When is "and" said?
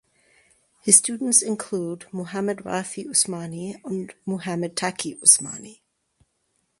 3.85-4.11